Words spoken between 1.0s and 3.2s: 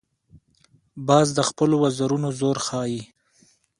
باز د خپلو وزرونو زور ښيي